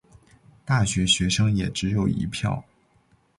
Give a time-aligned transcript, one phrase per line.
[0.65, 2.65] 大学学生也只有一票